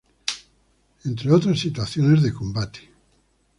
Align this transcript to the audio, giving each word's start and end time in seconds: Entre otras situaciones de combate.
Entre 1.05 1.31
otras 1.31 1.59
situaciones 1.59 2.23
de 2.23 2.33
combate. 2.33 2.89